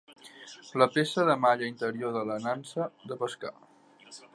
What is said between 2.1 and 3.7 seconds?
de la nansa de pescar.